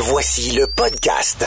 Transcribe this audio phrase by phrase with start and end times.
[0.00, 1.44] Voici le podcast.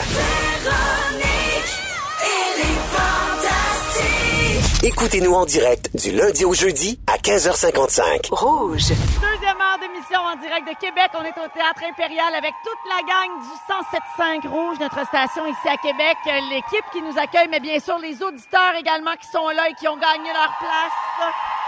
[4.82, 8.28] Écoutez-nous en direct du lundi au jeudi à 15h55.
[8.30, 8.88] Rouge.
[8.90, 11.08] Deuxième heure d'émission en direct de Québec.
[11.14, 15.68] On est au Théâtre Impérial avec toute la gang du 107.5 Rouge, notre station ici
[15.68, 16.18] à Québec.
[16.50, 19.88] L'équipe qui nous accueille, mais bien sûr les auditeurs également qui sont là et qui
[19.88, 21.61] ont gagné leur place.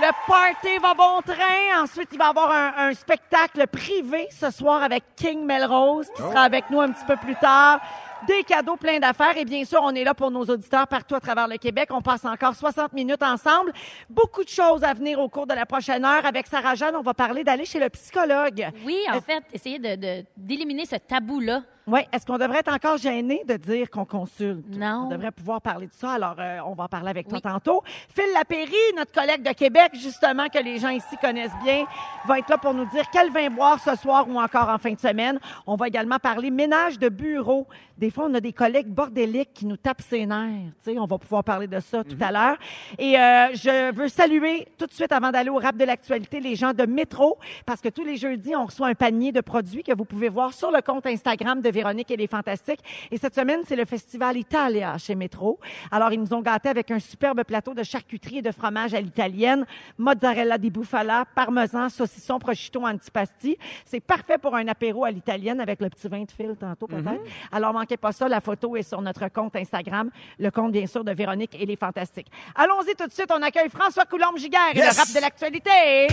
[0.00, 1.82] Le party va bon train.
[1.82, 6.22] Ensuite, il va y avoir un, un spectacle privé ce soir avec King Melrose qui
[6.22, 7.80] sera avec nous un petit peu plus tard.
[8.26, 11.20] Des cadeaux plein d'affaires et bien sûr, on est là pour nos auditeurs partout à
[11.20, 11.88] travers le Québec.
[11.92, 13.72] On passe encore 60 minutes ensemble.
[14.08, 16.24] Beaucoup de choses à venir au cours de la prochaine heure.
[16.24, 18.68] Avec Sarah Jeanne, on va parler d'aller chez le psychologue.
[18.86, 21.62] Oui, en fait, essayer de, de- d'éliminer ce tabou-là.
[21.86, 24.64] Oui, est-ce qu'on devrait être encore gêné de dire qu'on consulte?
[24.70, 25.06] Non.
[25.06, 27.50] On devrait pouvoir parler de ça, alors euh, on va en parler avec toi Oui.
[27.50, 27.82] tantôt.
[28.14, 31.84] Phil Lapéry, notre collègue de Québec, justement, que les gens ici connaissent bien,
[32.26, 34.92] va être là pour nous dire quel vin boire ce soir ou encore en fin
[34.92, 35.40] de semaine.
[35.66, 37.66] On va également parler ménage de bureau.
[37.98, 40.72] Des fois, on a des collègues bordéliques qui nous tapent ses nerfs.
[40.84, 42.56] Tu sais, on va pouvoir parler de ça tout à l'heure.
[42.98, 46.56] Et euh, je veux saluer tout de suite, avant d'aller au rap de l'actualité, les
[46.56, 49.94] gens de Métro, parce que tous les jeudis, on reçoit un panier de produits que
[49.94, 52.80] vous pouvez voir sur le compte Instagram de Véronique et les Fantastiques.
[53.10, 55.58] Et cette semaine, c'est le Festival Italia chez Métro.
[55.90, 59.00] Alors, ils nous ont gâtés avec un superbe plateau de charcuterie et de fromage à
[59.00, 59.66] l'italienne,
[59.98, 63.58] mozzarella di bufala, parmesan, saucisson, prosciutto, antipasti.
[63.84, 67.22] C'est parfait pour un apéro à l'italienne avec le petit vin de fil tantôt, peut-être.
[67.50, 68.28] Alors, manquez pas ça.
[68.28, 71.76] La photo est sur notre compte Instagram, le compte, bien sûr, de Véronique et les
[71.76, 72.30] Fantastiques.
[72.54, 73.30] Allons-y tout de suite.
[73.34, 76.08] On accueille François Coulombe-Giguère et le rap de l'actualité.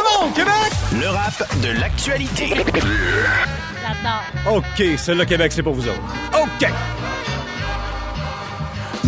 [0.00, 0.52] On, Québec!
[1.00, 2.54] Le rap de l'actualité.
[3.82, 4.56] J'adore.
[4.56, 6.02] OK, celle-là, Québec, c'est pour vous autres.
[6.34, 6.68] OK!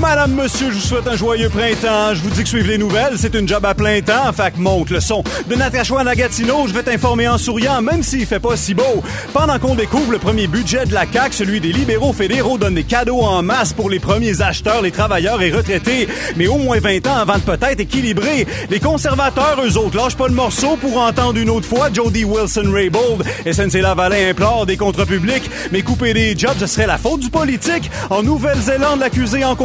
[0.06, 2.12] Madame, monsieur, je vous souhaite un joyeux printemps.
[2.12, 4.30] Je vous dis que suivre les nouvelles, c'est une job à plein temps.
[4.34, 5.24] Fait que monte le son.
[5.48, 9.02] De Natacha Gatineau, je vais t'informer en souriant, même s'il fait pas si beau.
[9.32, 12.84] Pendant qu'on découvre le premier budget de la CAQ, celui des libéraux fédéraux donne des
[12.84, 16.06] cadeaux en masse pour les premiers acheteurs, les travailleurs et retraités.
[16.36, 18.46] Mais au moins 20 ans avant de peut-être équilibrer.
[18.68, 23.24] Les conservateurs, eux autres, lâchent pas le morceau pour entendre une autre fois Jody Wilson-Raybould.
[23.50, 27.30] SNC Lavalin implore des contrats publics, mais couper des jobs, ce serait la faute du
[27.30, 27.90] politique.
[28.10, 29.56] En Nouvelle-Zélande, l'accusé en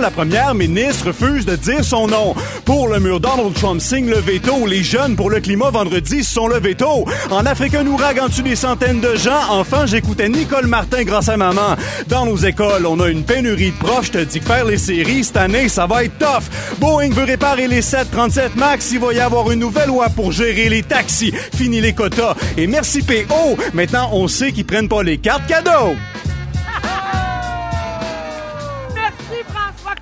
[0.00, 2.34] la première ministre refuse de dire son nom.
[2.64, 4.64] Pour le mur, Donald Trump signe le veto.
[4.64, 7.04] Les jeunes pour le climat vendredi sont levés tôt.
[7.30, 9.40] En Afrique, un ouragan tue des centaines de gens.
[9.50, 11.74] Enfin, j'écoutais Nicole Martin grâce à maman.
[12.08, 14.06] Dans nos écoles, on a une pénurie de profs.
[14.06, 16.44] Je te dis que faire les séries, cette année, ça va être tough.
[16.78, 18.92] Boeing veut réparer les 737 MAX.
[18.92, 21.32] Il va y avoir une nouvelle loi pour gérer les taxis.
[21.56, 22.36] Fini les quotas.
[22.56, 23.56] Et merci PO.
[23.74, 25.96] Maintenant, on sait qu'ils prennent pas les cartes cadeaux.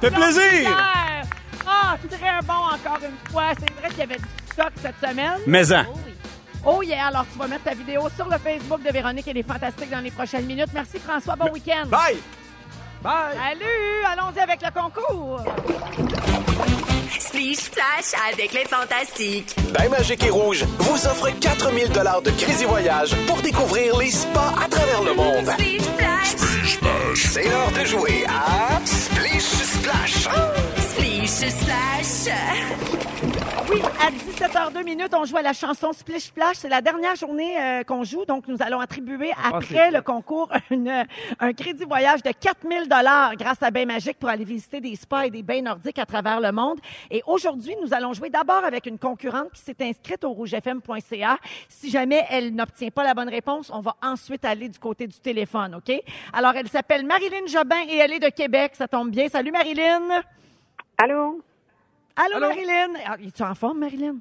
[0.04, 0.70] Fait plaisir.
[1.66, 3.52] Ah, très bon encore une fois.
[3.58, 5.38] C'est vrai qu'il y avait du stock cette semaine.
[5.46, 5.84] Mais en.
[5.88, 6.12] Oh oui.
[6.66, 9.42] Oh yeah, alors tu vas mettre ta vidéo sur le Facebook de Véronique et les
[9.42, 10.68] Fantastiques dans les prochaines minutes.
[10.74, 11.86] Merci François, bon week-end.
[11.86, 12.18] Bye!
[13.02, 13.34] Bye!
[13.34, 15.42] Salut, allons-y avec le concours.
[17.18, 19.56] Splish Splash avec les Fantastiques.
[19.72, 24.52] Bain Magique et Rouge vous offre 4000 dollars de crédit voyage pour découvrir les spas
[24.62, 25.48] à travers le monde.
[25.52, 27.14] Splish Splash.
[27.14, 28.73] C'est l'heure de jouer à
[34.04, 36.56] à 17h02 minutes, on joue à la chanson Splish Splash.
[36.56, 41.06] C'est la dernière journée euh, qu'on joue, donc nous allons attribuer après le concours une,
[41.40, 45.22] un crédit voyage de 4000 dollars grâce à Bain Magique pour aller visiter des spas
[45.22, 46.80] et des bains nordiques à travers le monde.
[47.10, 51.38] Et aujourd'hui, nous allons jouer d'abord avec une concurrente qui s'est inscrite au rougefm.ca.
[51.70, 55.18] Si jamais elle n'obtient pas la bonne réponse, on va ensuite aller du côté du
[55.18, 55.98] téléphone, OK?
[56.34, 58.72] Alors, elle s'appelle Marilyn Jobin et elle est de Québec.
[58.74, 59.28] Ça tombe bien.
[59.30, 60.22] Salut, Marilyn.
[60.98, 61.42] Allô?
[62.16, 62.94] Allô, Marilyn?
[63.06, 64.16] Ah, Es-tu en forme, Marilyn?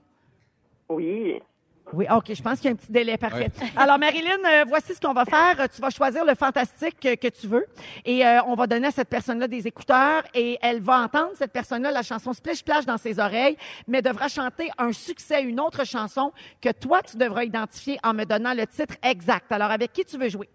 [0.89, 1.39] Oui.
[1.91, 3.51] Oui, OK, je pense qu'il y a un petit délai parfait.
[3.75, 5.59] Alors, Marilyn, euh, voici ce qu'on va faire.
[5.59, 7.65] Euh, Tu vas choisir le fantastique que, que tu veux
[8.05, 11.51] et euh, on va donner à cette personne-là des écouteurs et elle va entendre, cette
[11.51, 15.85] personne-là, la chanson Splish Splash dans ses oreilles, mais devra chanter un succès, une autre
[15.85, 19.51] chanson que toi, tu devras identifier en me donnant le titre exact.
[19.51, 20.49] Alors, avec qui tu veux jouer?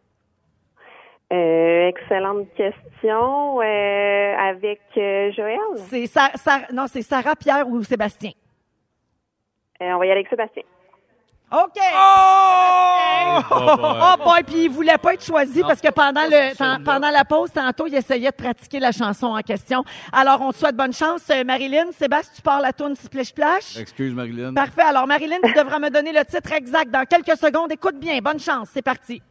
[1.33, 3.61] Euh, excellente question.
[3.61, 5.59] Euh, avec euh, Joël?
[5.77, 8.31] C'est Sa- Sa- non, c'est Sarah, Pierre ou Sébastien?
[9.83, 10.63] Euh, on va y aller avec Sébastien.
[11.51, 11.79] OK!
[11.95, 13.39] Oh!
[13.51, 17.51] Oh boy, puis il voulait pas être choisi parce que pendant le pendant la pause
[17.53, 19.83] tantôt, il essayait de pratiquer la chanson en question.
[20.13, 23.79] Alors on te souhaite bonne chance euh, Marilyn, Sébastien, tu pars la tune Splish Splash.
[23.79, 24.53] Excuse, Marilyn.
[24.53, 24.83] Parfait.
[24.83, 27.73] Alors Marilyn, tu devras me donner le titre exact dans quelques secondes.
[27.73, 29.23] Écoute bien, bonne chance, c'est parti.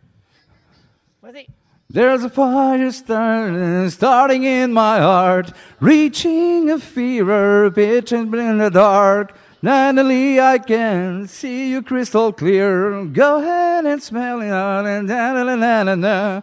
[1.22, 1.46] Vas-y.
[1.90, 9.34] There's a fire starting, starting in my heart, reaching a fever pitch in the dark.
[9.62, 13.06] Natalie, I can see you crystal clear.
[13.06, 16.42] Go ahead and smell it out and da da da da da da.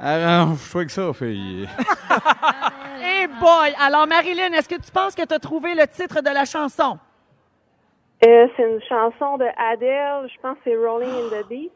[0.00, 1.68] Arrange-toi que ça, fille.
[3.00, 3.72] Eh boy!
[3.78, 6.98] Alors, Marilyn, est-ce que tu penses que tu as trouvé le titre de la chanson?
[8.26, 10.28] Euh, c'est une chanson de Adele.
[10.28, 11.72] Je pense que c'est Rolling in the Deep.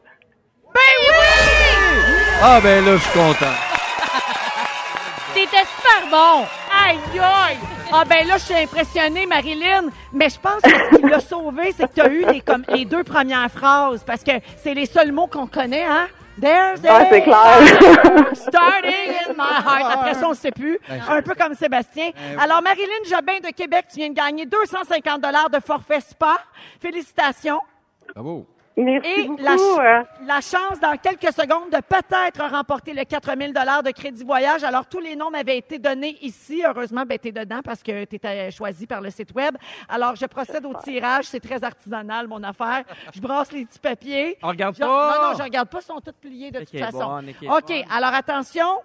[2.41, 3.53] Ah, ben là, je suis content.
[5.33, 6.45] T'étais super bon.
[6.71, 7.57] Aïe, aïe!
[7.91, 11.73] Ah ben là, je suis impressionnée, Marilyn, mais je pense que ce qui l'a sauvé,
[11.75, 14.31] c'est que tu as eu les, comme, les deux premières phrases, parce que
[14.61, 16.07] c'est les seuls mots qu'on connaît, hein?
[16.39, 17.57] There's a Ouais, c'est clair.
[18.35, 19.91] starting in my heart.
[19.91, 20.77] Après ça, on ne sait plus.
[21.09, 22.11] Un peu comme Sébastien.
[22.39, 26.37] Alors, Marilyn Jobin de Québec, tu viens de gagner 250 de forfait spa.
[26.79, 27.61] Félicitations.
[28.13, 28.45] Bravo.
[28.77, 29.41] Merci Et beaucoup.
[29.41, 34.23] la, ch- euh, la chance, dans quelques secondes, de peut-être remporter le 4000 de crédit
[34.23, 34.63] voyage.
[34.63, 36.63] Alors, tous les noms m'avaient été donnés ici.
[36.63, 39.57] Heureusement, ben, tu es dedans parce que tu étais choisi par le site Web.
[39.89, 41.25] Alors, je procède au tirage.
[41.25, 42.83] C'est très artisanal, mon affaire.
[43.15, 44.37] Je brasse les petits papiers.
[44.43, 45.17] On regarde Je- pas.
[45.21, 45.79] Non, non, je regarde pas.
[45.81, 47.21] Ils sont tous pliés de toute façon.
[47.41, 47.73] bon, ok.
[47.91, 48.81] Alors attention.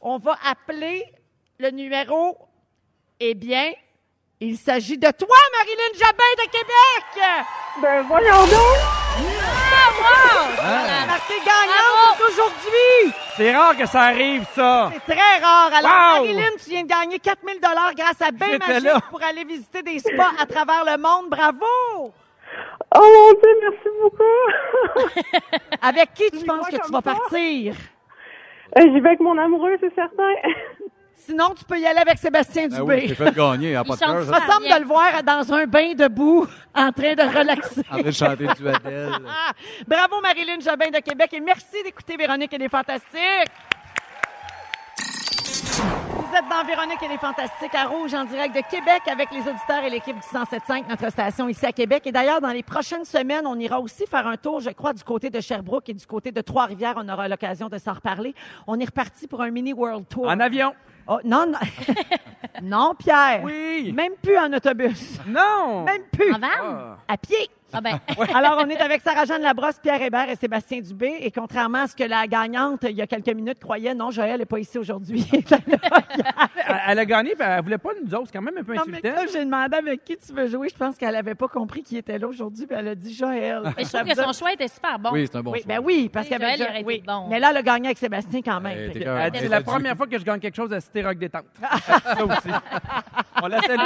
[0.00, 1.04] On va appeler
[1.58, 2.38] le numéro.
[3.18, 3.72] Eh bien,
[4.38, 7.48] il s'agit de toi, Marilyn Jobin de Québec!
[7.82, 8.97] Ben, voyons donc.
[11.08, 13.14] Partie gagnante d'aujourd'hui!
[13.36, 14.90] C'est rare que ça arrive, ça.
[14.92, 15.70] C'est très rare.
[15.74, 16.24] Alors, Wow!
[16.24, 19.00] Marilyn, tu viens de gagner 4000 grâce à Bain J'étais Magique là.
[19.10, 21.30] pour aller visiter des spas à travers le monde.
[21.30, 22.12] Bravo!
[22.96, 25.18] Oh mon Dieu, merci beaucoup.
[25.82, 27.18] Avec qui tu penses que tu comme vas ça?
[27.18, 27.74] partir?
[28.76, 30.32] Euh, J'y vais avec mon amoureux, c'est certain.
[31.16, 32.94] Sinon, tu peux y aller avec Sébastien Ah Dubé.
[32.94, 34.22] oui, j'ai fait gagner, hein, pas de Il chante cœur.
[34.24, 34.40] Je ça.
[34.40, 36.46] me semble de le voir dans un bain debout,
[36.78, 37.80] en train de relaxer.
[37.90, 39.12] En train de chanter du Adèle.
[39.86, 43.50] Bravo Marilyn Jobin de Québec et merci d'écouter Véronique et les Fantastiques.
[46.28, 49.40] Vous êtes dans Véronique et les Fantastiques à Rouge en direct de Québec avec les
[49.40, 52.06] auditeurs et l'équipe du 107.5, notre station ici à Québec.
[52.06, 55.02] Et d'ailleurs, dans les prochaines semaines, on ira aussi faire un tour, je crois, du
[55.02, 56.94] côté de Sherbrooke et du côté de Trois-Rivières.
[56.98, 58.34] On aura l'occasion de s'en reparler.
[58.66, 60.28] On est reparti pour un mini World Tour.
[60.28, 60.74] En avion.
[61.06, 61.58] Oh, non, non.
[62.62, 63.40] non, Pierre.
[63.42, 63.90] Oui.
[63.94, 65.18] Même plus en autobus.
[65.26, 65.84] Non.
[65.84, 66.34] Même plus.
[66.34, 66.96] En van?
[67.08, 67.48] À pied.
[67.72, 67.98] Ah ben,
[68.34, 71.16] Alors, on est avec Sarah-Jeanne Labrosse, Pierre Hébert et Sébastien Dubé.
[71.20, 74.38] Et contrairement à ce que la gagnante, il y a quelques minutes, croyait, non, Joël
[74.38, 75.28] n'est pas ici aujourd'hui.
[76.88, 78.26] Elle, a gagné, puis elle voulait pas nous autres.
[78.26, 79.32] C'est quand même un peu non, mais insultant.
[79.32, 82.18] j'ai demandé avec qui tu veux jouer, je pense qu'elle n'avait pas compris qui était
[82.18, 83.62] là aujourd'hui, puis elle a dit Joël.
[83.76, 85.10] mais je trouve que son choix était super bon.
[85.12, 85.68] Oui, c'est un bon Oui, choix.
[85.76, 87.02] ben oui, parce Oui, qu'avec Joël, oui.
[87.06, 87.26] bon.
[87.28, 88.92] Mais là, elle a gagné avec Sébastien quand même.
[88.92, 88.92] Correct.
[88.96, 91.18] Elle dit, Ah, c'est la première fois que je gagne quelque chose à Cité Rock
[91.18, 91.44] Détente.
[91.60, 92.48] Ça aussi.
[93.42, 93.80] On la salue.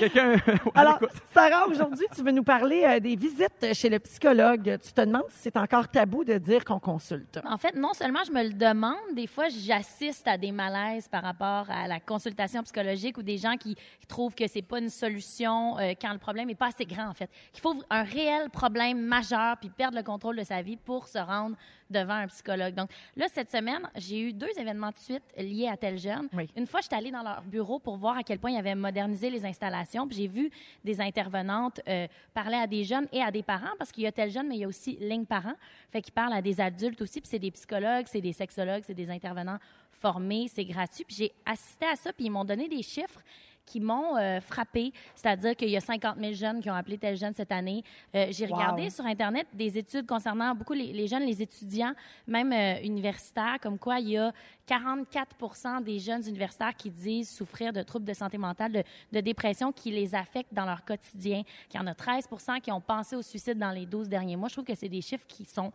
[0.00, 0.32] Quelqu'un.
[0.74, 0.98] Alors,
[1.34, 4.78] Sarah, aujourd'hui, tu veux nous parler euh, des visites chez le psychologue.
[4.82, 7.40] Tu te demandes si c'est encore tabou de dire qu'on consulte.
[7.44, 11.22] En fait, non seulement je me le demande, des fois j'assiste à des malaises par
[11.22, 13.76] rapport à la consultation psychologique ou des gens qui
[14.08, 17.14] trouvent que c'est pas une solution euh, quand le problème est pas assez grand en
[17.14, 17.30] fait.
[17.52, 21.18] Qu'il faut un réel problème majeur puis perdre le contrôle de sa vie pour se
[21.18, 21.56] rendre
[21.90, 22.74] devant un psychologue.
[22.74, 26.28] Donc là cette semaine, j'ai eu deux événements de suite liés à tel jeune.
[26.32, 26.48] Oui.
[26.56, 29.30] Une fois, j'étais allée dans leur bureau pour voir à quel point ils avaient modernisé
[29.30, 30.06] les installations.
[30.06, 30.50] Puis j'ai vu
[30.84, 34.12] des intervenantes euh, parler à des jeunes et à des parents, parce qu'il y a
[34.12, 35.56] tel jeune, mais il y a aussi ligne parents.
[35.90, 37.20] Fait qu'ils parlent à des adultes aussi.
[37.20, 39.58] Puis c'est des psychologues, c'est des sexologues, c'est des intervenants
[39.92, 41.04] formés, c'est gratuit.
[41.04, 43.20] Puis j'ai assisté à ça, puis ils m'ont donné des chiffres
[43.68, 47.16] qui m'ont euh, frappé, c'est-à-dire qu'il y a 50 000 jeunes qui ont appelé tel
[47.16, 47.82] jeune cette année.
[48.14, 48.54] Euh, J'ai Wow.
[48.56, 51.92] regardé sur Internet des études concernant beaucoup les, les jeunes, les étudiants,
[52.26, 54.32] même euh, universitaires, comme quoi il y a
[54.66, 59.72] 44% des jeunes universitaires qui disent souffrir de troubles de santé mentale, de, de dépression
[59.72, 63.22] qui les affectent dans leur quotidien, qu'il y en a 13% qui ont pensé au
[63.22, 64.48] suicide dans les 12 derniers mois.
[64.48, 65.72] Je trouve que c'est des chiffres qui sont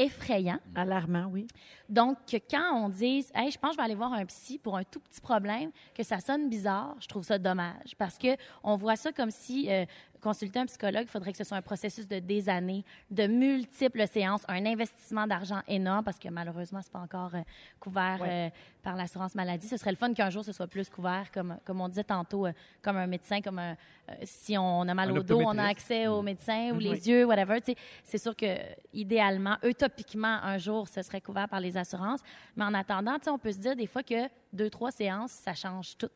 [0.00, 0.58] effrayants.
[0.74, 1.46] Alarmant, oui.
[1.88, 4.76] Donc, que quand on hey, je pense que je vais aller voir un psy pour
[4.76, 7.94] un tout petit problème, que ça sonne bizarre, je trouve ça dommage.
[7.98, 9.84] Parce que on voit ça comme si euh,
[10.20, 14.06] consulter un psychologue, il faudrait que ce soit un processus de des années, de multiples
[14.06, 17.42] séances, un investissement d'argent énorme, parce que malheureusement, c'est pas encore euh,
[17.78, 18.48] couvert Ouais.
[18.48, 18.50] euh,
[18.82, 19.66] par l'assurance maladie.
[19.68, 22.46] Ce serait le fun qu'un jour, ce soit plus couvert, comme, comme on disait tantôt,
[22.46, 23.76] euh, comme un médecin, comme un,
[24.24, 26.98] si on a mal Un au dos, on a accès au médecin ou les Oui.
[27.06, 27.58] yeux, whatever.
[28.04, 28.56] C'est sûr que,
[28.92, 32.20] idéalement, utopiquement, un jour, ce serait couvert par les assurances.
[32.56, 35.96] Mais en attendant, on peut se dire des fois que deux, trois séances, ça change
[35.96, 36.08] tout.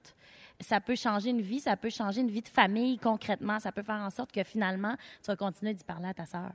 [0.60, 3.58] Ça peut changer une vie, ça peut changer une vie de famille concrètement.
[3.58, 6.52] Ça peut faire en sorte que finalement, tu vas continuer d'y parler à ta sœur.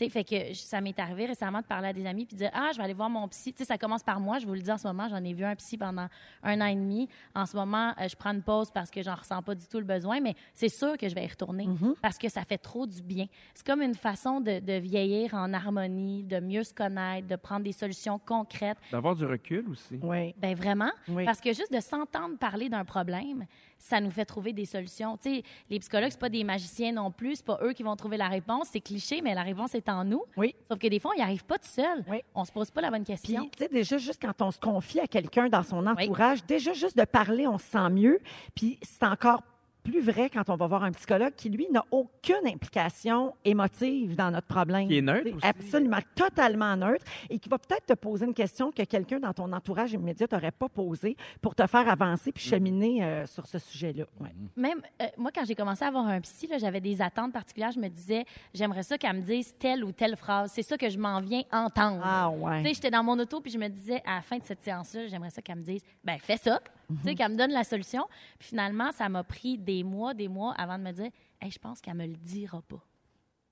[0.00, 2.40] Tu sais, fait que ça m'est arrivé récemment de parler à des amis puis de
[2.40, 3.52] dire ah je vais aller voir mon psy.
[3.52, 4.38] Tu sais, ça commence par moi.
[4.38, 6.06] Je vous le dis en ce moment, j'en ai vu un psy pendant
[6.42, 7.06] un an et demi.
[7.34, 9.78] En ce moment, euh, je prends une pause parce que j'en ressens pas du tout
[9.78, 11.68] le besoin, mais c'est sûr que je vais y retourner
[12.00, 13.26] parce que ça fait trop du bien.
[13.54, 17.64] C'est comme une façon de, de vieillir en harmonie, de mieux se connaître, de prendre
[17.64, 18.78] des solutions concrètes.
[18.92, 19.98] D'avoir du recul aussi.
[20.02, 20.34] Oui.
[20.38, 21.26] Ben vraiment, Oui.
[21.26, 23.44] parce que juste de s'entendre parler d'un problème,
[23.80, 25.16] ça nous fait trouver des solutions.
[25.16, 27.96] Tu sais, les psychologues, c'est pas des magiciens non plus, c'est pas eux qui vont
[27.96, 30.22] trouver la réponse, c'est cliché, mais la réponse est en nous.
[30.36, 30.54] Oui.
[30.70, 32.04] Sauf que des fois, on n'y arrive pas tout seul.
[32.08, 32.18] Oui.
[32.34, 33.48] On se pose pas la bonne question.
[33.52, 36.96] tu sais, déjà, juste quand on se confie à quelqu'un dans son entourage, déjà, juste
[36.96, 38.20] de parler, on se sent mieux.
[38.54, 39.42] Puis, c'est encore
[39.82, 44.30] plus vrai quand on va voir un psychologue qui, lui, n'a aucune implication émotive dans
[44.30, 44.88] notre problème.
[44.88, 45.46] Qui est neutre aussi.
[45.46, 47.04] Absolument, totalement neutre.
[47.28, 50.50] Et qui va peut-être te poser une question que quelqu'un dans ton entourage immédiat n'aurait
[50.50, 54.04] pas posée pour te faire avancer puis cheminer euh, sur ce sujet-là.
[54.20, 54.30] Ouais.
[54.56, 57.72] Même euh, moi, quand j'ai commencé à avoir un psy, là, j'avais des attentes particulières.
[57.72, 60.52] Je me disais, j'aimerais ça qu'elle me dise telle ou telle phrase.
[60.54, 62.00] C'est ça que je m'en viens entendre.
[62.04, 62.62] Ah, ouais.
[62.62, 64.62] Tu sais, j'étais dans mon auto puis je me disais, à la fin de cette
[64.62, 66.60] séance-là, j'aimerais ça qu'elle me dise, ben fais ça.
[66.98, 68.06] Tu sais, qu'elle me donne la solution.
[68.38, 71.58] Puis finalement, ça m'a pris des mois, des mois avant de me dire, hey, je
[71.58, 72.84] pense qu'elle me le dira pas.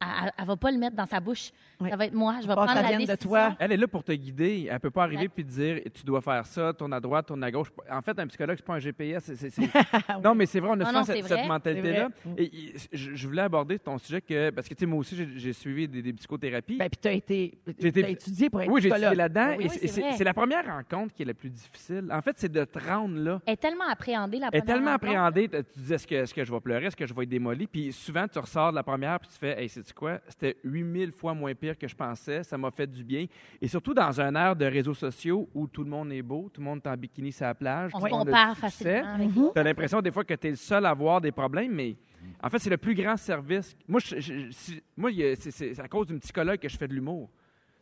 [0.00, 1.50] Elle, elle, elle va pas le mettre dans sa bouche.
[1.80, 1.90] Oui.
[1.90, 2.36] Ça va être moi.
[2.42, 3.16] Je vais prendre la vienne de décision.
[3.30, 3.56] toi.
[3.58, 4.68] Elle est là pour te guider.
[4.70, 7.42] Elle peut pas arriver puis te dire tu dois faire ça, tourne à droite, tourne
[7.42, 7.68] à gauche.
[7.90, 9.30] En fait, un psychologue, c'est pas un GPS.
[10.22, 12.08] Non, mais c'est vrai, on a Non, souvent non, cette, mentalité-là.
[12.36, 12.50] Et,
[12.92, 15.52] je, je voulais aborder ton sujet que, parce que tu sais, moi aussi, j'ai- j'ai
[15.52, 16.76] suivi des, des psychothérapies.
[16.76, 19.12] Ben, puis tu as été, J'ai été- étudié pour être oui, j'ai psychologue.
[19.14, 19.54] étudié là-dedans.
[19.58, 19.64] Oui.
[19.64, 22.08] et Oui, c'est- c'est la première rencontre qui est la plus difficile.
[22.12, 23.40] En fait, c'est de te rendre là.
[23.46, 25.04] Elle est tellement appréhendée, la Elle est première tellement rencontre.
[25.34, 27.28] appréhendée, tu dis est-ce que, est-ce que je vais pleurer, est-ce que je vais être
[27.28, 30.56] démoli, puis souvent tu ressors de la première puis tu fais hey, sais-tu quoi, c'était
[30.64, 33.26] 8000 fois moins pire que je pensais, ça m'a fait du bien.
[33.60, 36.60] Et surtout dans un air de réseaux sociaux où tout le monde est beau, tout
[36.60, 37.90] le monde est en bikini sur la plage.
[37.94, 40.84] On se compare facilement avec Tu as l'impression des fois que tu es le seul
[40.86, 41.96] à avoir des problèmes, mais
[42.42, 43.76] en fait, c'est le plus grand service.
[43.86, 47.30] Moi, je- je- si- moi c'est à cause d'une psychologue que je fais de l'humour.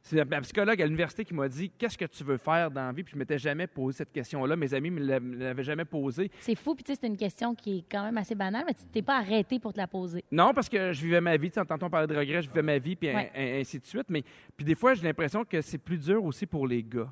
[0.08, 2.92] C'est ma psychologue à l'université qui m'a dit Qu'est-ce que tu veux faire dans la
[2.92, 3.02] vie?
[3.02, 4.54] Puis je m'étais jamais posé cette question-là.
[4.54, 6.30] Mes amis me l'a- me l'avaient jamais posée.
[6.38, 8.75] C'est fou, puis tu sais, c'est une question qui est quand même assez banale, mais
[8.75, 10.22] tu t'es pas arrêté pour te la poser.
[10.30, 11.50] Non, parce que je vivais ma vie.
[11.50, 13.32] Tu on parlait de regrets, je vivais ma vie, puis Ouais.
[13.34, 14.06] un- un- ainsi de suite.
[14.08, 14.22] Mais
[14.56, 17.10] puis des fois, j'ai l'impression que c'est plus dur aussi pour les gars.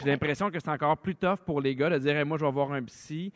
[0.00, 2.44] J'ai l'impression que c'est encore plus tough pour les gars de dire Hey, Moi, je
[2.44, 3.32] vais voir un psy.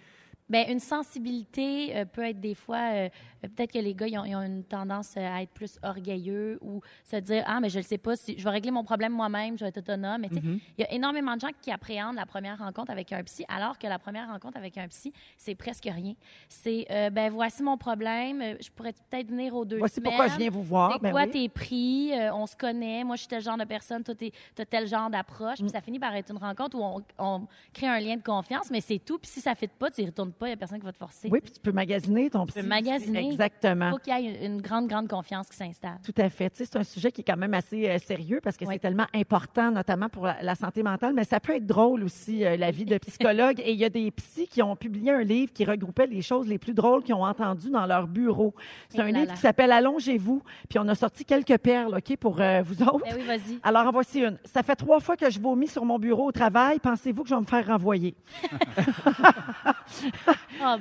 [0.51, 3.09] Ben, une sensibilité euh, peut être des fois, euh,
[3.45, 6.59] euh, peut-être que les gars, ils ont, ils ont une tendance à être plus orgueilleux
[6.61, 9.13] ou se dire, ah, mais je ne sais pas si je vais régler mon problème
[9.13, 10.23] moi-même, je vais être autonome.
[10.23, 10.61] Mm-hmm.
[10.79, 13.79] il y a énormément de gens qui appréhendent la première rencontre avec un psy, alors
[13.79, 16.15] que la première rencontre avec un psy, c'est presque rien.
[16.49, 20.11] C'est, euh, ben, voici mon problème, je pourrais peut-être venir aux deux Voici semaines.
[20.11, 20.95] pourquoi je viens vous voir.
[20.95, 21.31] C'est Ben quoi oui.
[21.31, 22.13] tes prix?
[22.33, 23.05] On se connaît.
[23.05, 24.03] Moi, je suis tel genre de personne.
[24.03, 25.61] Toi, tu as tel genre d'approche.
[25.61, 25.65] Mm.
[25.65, 28.69] Puis ça finit par être une rencontre où on, on crée un lien de confiance,
[28.71, 29.19] mais c'est tout.
[29.19, 30.47] Puis si ça ne fit pas, tu ne retournes pas.
[30.47, 31.29] Il n'y a personne qui va te forcer.
[31.31, 32.61] Oui, puis tu peux magasiner ton psy.
[32.61, 33.27] peux magasiner.
[33.31, 33.89] Exactement.
[33.89, 35.99] Il faut qu'il y ait une grande, grande confiance qui s'installe.
[36.05, 36.51] Tout à fait.
[36.51, 38.75] Tu sais, c'est un sujet qui est quand même assez euh, sérieux parce que Oui.
[38.75, 42.45] c'est tellement important, notamment pour la, la santé mentale, mais ça peut être drôle aussi,
[42.45, 43.61] euh, la vie de psychologue.
[43.61, 46.49] Et il y a des psys qui ont publié un livre qui regroupait les choses
[46.49, 48.55] les plus drôles qu'ils ont entendues dans leur bureau.
[48.89, 49.35] C'est un là livre là.
[49.35, 50.43] qui s'appelle Allongez-vous.
[50.69, 53.05] Puis on a sorti quelques perles, OK, pour euh, vous autres.
[53.05, 53.59] Ben oui, vas-y.
[53.63, 54.39] Alors, en voici une.
[54.45, 56.79] Ça fait trois fois que je vomis sur mon bureau au travail.
[56.79, 58.15] Pensez-vous que je vais me faire renvoyer?
[60.63, 60.77] Ah,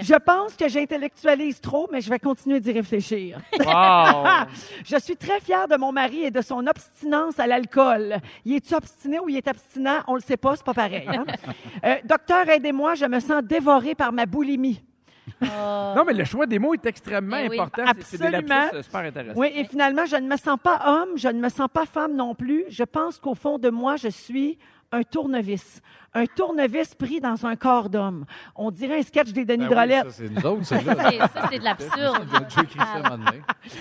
[0.00, 3.38] Je, pense que j'intellectualise trop, mais je vais continuer d'y réfléchir.
[3.58, 3.66] Wow!
[4.84, 8.16] Je suis très fière de mon mari et de son obstinence à l'alcool.
[8.44, 10.00] Il est-tu obstiné ou il est abstinent?
[10.06, 11.06] On le sait pas, c'est pas pareil.
[11.08, 11.24] hein?
[11.84, 14.82] Euh, docteur, aidez-moi, je me sens dévorée par ma boulimie.
[15.40, 15.94] Ah.
[15.96, 17.58] non, mais le choix des mots est extrêmement Ben oui.
[17.58, 17.84] important.
[17.98, 18.54] C'est- C'est des Absolument.
[18.54, 19.40] lapsus euh, super intéressants.
[19.40, 22.14] Oui, et finalement, je ne me sens pas homme, je ne me sens pas femme
[22.14, 22.64] non plus.
[22.68, 24.58] Je pense qu'au fond de moi, je suis
[24.92, 25.80] un tournevis.
[26.14, 28.26] Un tournevis pris dans un corps d'homme.
[28.54, 30.02] On dirait un sketch des Denis Ben oui, Drolet.
[30.02, 32.28] ça, c'est nous autres, c'est Ça, c'est- ça, c'est de l'absurde.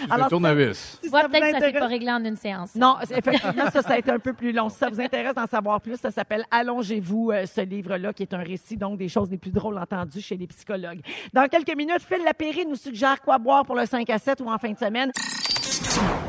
[0.09, 0.97] Alors, un tournevis.
[1.03, 2.73] Si peut-être que ça s'est intéresse- pas réglé en une séance.
[2.75, 4.69] Non, effectivement, ça, ça a été un peu plus long.
[4.69, 8.33] Si ça vous intéresse d'en savoir plus, ça s'appelle Allongez-vous, euh, ce livre-là, qui est
[8.33, 11.01] un récit, donc, des choses les plus drôles entendues chez les psychologues.
[11.33, 14.49] Dans quelques minutes, Phil Lapéry nous suggère quoi boire pour le 5 à 7 ou
[14.49, 15.11] en fin de semaine.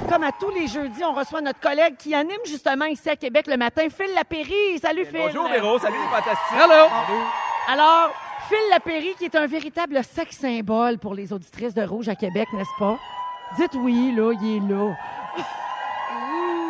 [0.09, 3.47] Comme à tous les jeudis, on reçoit notre collègue qui anime justement ici à Québec
[3.47, 4.79] le matin, Phil Lapéry.
[4.81, 5.21] Salut, Phil.
[5.21, 6.59] Bonjour Véro, salut les fantastiques.
[6.59, 6.89] Hello!
[7.69, 8.11] Alors,
[8.49, 12.49] Phil Lapéry, qui est un véritable sex symbole pour les auditrices de Rouge à Québec,
[12.53, 12.99] n'est-ce pas?
[13.57, 14.95] Dites oui, là, il est là.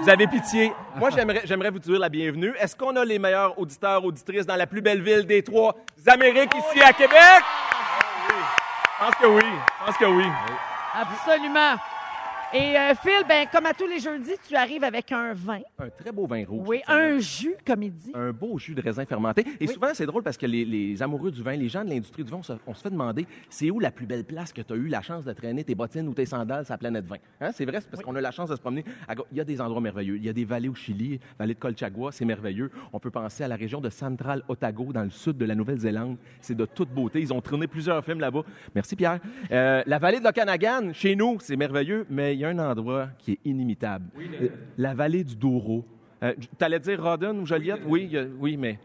[0.02, 0.72] Vous avez pitié.
[0.96, 2.54] Moi, j'aimerais, j'aimerais vous dire la bienvenue.
[2.58, 6.54] Est-ce qu'on a les meilleurs auditeurs, auditrices dans la plus belle ville des trois Amériques
[6.54, 7.42] ici à Québec?
[8.28, 9.42] Je pense que oui.
[9.44, 10.26] Je pense que oui.
[10.94, 11.76] Absolument.
[12.54, 15.60] Et euh, Phil, ben, comme à tous les jeudis, tu arrives avec un vin.
[15.78, 16.68] Un très beau vin rouge.
[16.68, 18.12] Oui, un jus, comme il dit.
[18.14, 19.46] Un beau jus de raisin fermenté.
[19.58, 22.22] Et souvent, c'est drôle parce que les, les amoureux du vin, les gens de l'industrie
[22.24, 24.60] du vin, on se, on se fait demander c'est où la plus belle place que
[24.60, 27.06] tu as eu la chance de traîner tes bottines ou tes sandales sur la planète
[27.06, 27.16] vin.
[27.40, 27.52] Hein?
[27.54, 28.84] C'est vrai, c'est parce qu'on a la chance de se promener.
[29.08, 30.16] à Il y a des endroits merveilleux.
[30.16, 32.70] Il y a des vallées au Chili, vallée de Colchagua, c'est merveilleux.
[32.92, 36.18] On peut penser à la région de Central Otago, dans le sud de la Nouvelle-Zélande.
[36.42, 37.22] C'est de toute beauté.
[37.22, 38.42] Ils ont tourné plusieurs films là-bas.
[38.74, 39.20] Merci, Pierre.
[39.50, 43.32] Euh, la vallée de l'Okanagan, chez nous, c'est merveilleux, mais y a un endroit qui
[43.32, 44.06] est inimitable.
[44.18, 45.84] Euh, La vallée du Douro.
[46.22, 47.82] Euh, T'allais dire Rodden ou Joliette?
[47.86, 48.78] Oui, il oui, mais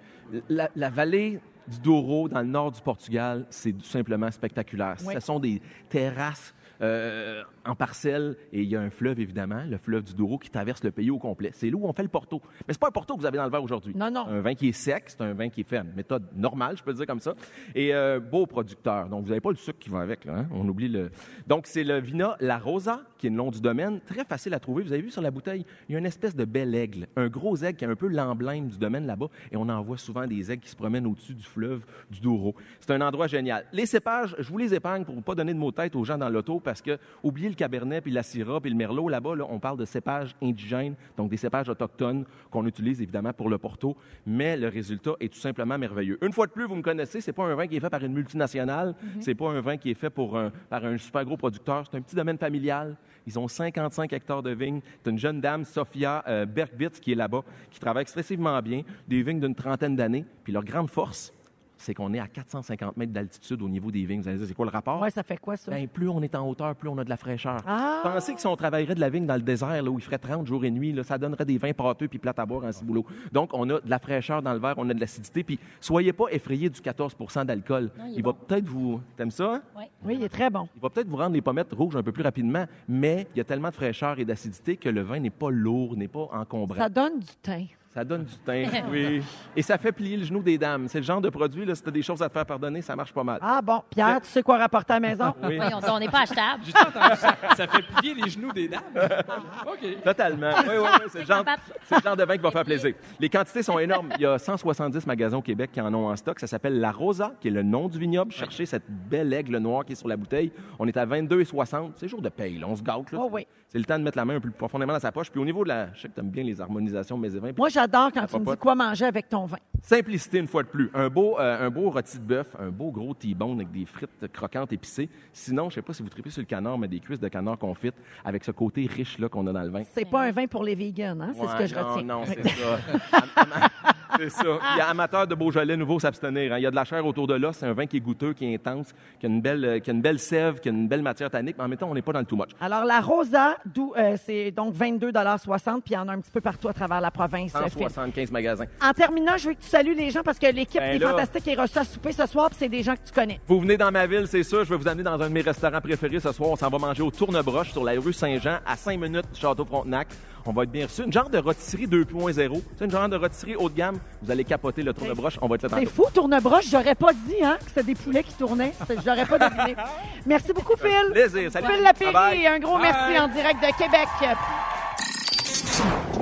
[0.50, 4.96] la, la vallée du Douro, dans le nord du Portugal, c'est tout simplement spectaculaire.
[5.06, 5.14] Oui.
[5.14, 9.78] Ce sont des terrasses euh, en parcelles et il y a un fleuve, évidemment, le
[9.78, 11.52] fleuve du Douro, qui traverse le pays au complet.
[11.54, 12.42] C'est là où on fait le Porto.
[12.68, 13.94] Mais c'est pas un Porto que vous avez dans le verre aujourd'hui.
[13.96, 14.28] Non, non.
[14.28, 15.90] Un vin qui est sec, c'est un vin qui est ferme.
[15.96, 17.34] Méthode normale, je peux le dire comme ça.
[17.76, 19.10] Et euh, beau producteur.
[19.10, 20.40] Donc, vous n'avez pas le sucre qui va avec, là.
[20.40, 20.48] hein?
[20.52, 21.12] On oublie le.
[21.48, 24.00] Donc, c'est le Vina La Rosa, qui est le nom du domaine.
[24.02, 24.84] Très facile à trouver.
[24.84, 27.08] Vous avez vu sur la bouteille, il y a une espèce de bel aigle.
[27.16, 29.28] Un gros aigle qui est un peu l'emblème du domaine là-bas.
[29.52, 32.56] Et on en voit souvent des aigles qui se promènent au-dessus du fleuve du Douro.
[32.80, 33.66] C'est un endroit génial.
[33.74, 36.04] Les cépages, je vous les épargne pour ne pas donner de mots de tête aux
[36.04, 39.10] gens dans l'auto parce que, oubliez le cabernet, puis la syrah, puis le merlot.
[39.10, 43.50] Là-bas, là, on parle de cépages indigènes, donc des cépages autochtones qu'on utilise évidemment pour
[43.50, 43.98] le Porto.
[44.26, 46.18] Mais le résultat est tout simplement merveilleux.
[46.24, 48.04] Une fois de plus, vous me connaissez, c'est pas un vin qui est fait par
[48.04, 48.96] une multinationale.
[49.20, 51.84] C'est pas un vin qui est fait pour un- par un super gros producteur.
[51.92, 52.96] C'est un petit domaine familial.
[53.26, 54.80] Ils ont 55 hectares de vignes.
[55.04, 58.84] C'est une jeune dame, Sophia euh, Bergwitz, qui est là-bas, qui travaille excessivement bien.
[59.08, 60.24] Des vignes d'une trentaine d'années.
[60.46, 61.34] Puis leur grande force,
[61.78, 64.22] c'est qu'on est à 450 mètres d'altitude au niveau des vignes.
[64.22, 65.02] Vous allez dire, c'est quoi le rapport?
[65.02, 65.72] Ouais, ça fait quoi, ça?
[65.72, 67.62] Ben, plus on est en hauteur, plus on a de la fraîcheur.
[67.66, 68.02] Ah!
[68.04, 70.18] Pensez que si on travaillerait de la vigne dans le désert, là, où il ferait
[70.18, 72.72] 30 jours et nuit, là, ça donnerait des vins pâteux puis plates à boire en
[72.72, 73.06] ciboulot.
[73.32, 75.44] Donc, on a de la fraîcheur dans le verre, on a de l'acidité.
[75.44, 77.16] Puis, soyez pas effrayés du 14
[77.46, 77.92] d'alcool.
[78.16, 78.38] Il va bon.
[78.48, 79.02] peut-être vous...
[79.16, 79.56] T'aimes ça?
[79.56, 79.62] hein?
[80.04, 80.68] Oui, il est très bon.
[80.76, 83.42] Il va peut-être vous rendre les pommettes rouges un peu plus rapidement, mais il y
[83.42, 86.78] a tellement de fraîcheur et d'acidité que le vin n'est pas lourd, n'est pas encombrant.
[86.78, 87.66] Ça donne du teint.
[87.98, 89.24] Ça donne du teint, oui.
[89.56, 90.88] Et ça fait plier le genou des dames.
[90.88, 92.80] C'est le genre de produit, là, si tu as des choses à te faire pardonner,
[92.84, 93.40] ça marche pas mal.
[93.42, 95.34] Ah bon, Pierre, tu sais quoi rapporter à la maison?
[95.42, 95.56] Oui.
[95.56, 96.64] Voyons, on n'est pas achetable.
[96.64, 97.36] J'ai entendu ça?
[97.56, 98.84] Ça fait plier les genoux des dames?
[99.66, 100.04] OK.
[100.04, 100.52] Totalement.
[100.60, 101.08] Oui, oui, oui.
[101.10, 101.44] C'est le, genre,
[101.86, 102.94] c'est le genre de vin qui va faire plaisir.
[103.20, 104.10] Les quantités sont énormes.
[104.18, 106.40] Il y a 170 magasins au Québec qui en ont en stock.
[106.40, 108.32] Ça s'appelle La Rosa, qui est le nom du vignoble.
[108.32, 110.52] Cherchez cette belle aigle noire qui est sur la bouteille.
[110.78, 111.94] On est à 22,60.
[111.96, 112.68] C'est jour de paye, là.
[112.70, 113.18] On se gâte, là.
[113.24, 113.48] Oh oui.
[113.70, 115.32] C'est le temps de mettre la main un peu plus profondément dans sa poche.
[115.32, 115.92] Puis au niveau de la...
[115.94, 117.52] Je sais que tu aimes bien les harmonisations de mes vins.
[117.58, 119.58] Moi, j'adore quand La tu me dis quoi manger avec ton vin.
[119.82, 120.90] Simplicité une fois de plus.
[120.94, 124.28] Un beau, euh, un beau rôti de bœuf, un beau gros T-bone avec des frites
[124.34, 125.10] croquantes épicées.
[125.32, 127.58] Sinon, je sais pas si vous tripez sur le canard, mais des cuisses de canard
[127.58, 129.84] confites avec ce côté riche là qu'on a dans le vin.
[129.94, 131.32] C'est pas un vin pour les vegans, hein?
[131.34, 132.04] C'est ce que je non, retiens.
[132.04, 133.94] Non, c'est ça.
[134.18, 134.44] C'est ça.
[134.76, 136.54] Il y a amateur de Beaujolais nouveau s'abstenir.
[136.54, 136.58] hein.
[136.58, 137.52] Il y a de la chair autour de là.
[137.54, 139.90] C'est un vin qui est goûteux, qui est intense, qui a une belle, euh, qui
[139.90, 141.94] a une belle sève, qui a une belle matière tannique, mais en même temps, on
[141.94, 142.50] n'est pas dans le too much.
[142.60, 146.42] Alors, la Rosa, euh, c'est donc 22,60 puis il y en a un petit peu
[146.42, 147.54] partout à travers la province.
[147.56, 147.72] euh, Phil.
[147.84, 148.66] 175 magasins.
[148.82, 151.12] En terminant, je veux que tu salues les gens parce que l'équipe Ben des là.
[151.12, 153.40] Fantastiques est reçue à souper ce soir puis c'est des gens que tu connais.
[153.48, 154.64] Vous venez dans ma ville, c'est sûr.
[154.64, 156.50] Je vais vous amener dans un de mes restaurants préférés ce soir.
[156.52, 159.66] On s'en va manger au Tournebroche sur la rue Saint-Jean, à 5 minutes du Château
[159.66, 160.08] Frontenac.
[160.46, 161.04] On va être bien reçus.
[161.04, 162.62] Une genre de rôtisserie 2.0.
[162.78, 164.00] C'est une genre de rôtisserie haut de gamme.
[164.22, 165.38] Vous allez capoter le Tournebroche.
[165.42, 166.04] On va être là C'est tantôt.
[166.06, 168.74] fou, tournebroche, j'aurais pas dit hein, que c'était des poulets qui tournaient.
[168.88, 169.76] C'est- J'aurais pas deviné.
[170.26, 171.12] Merci beaucoup, Phil.
[171.12, 171.52] Plaisir.
[171.52, 171.68] Salut.
[171.68, 174.08] Phil Lapéry, un gros merci en direct de Québec.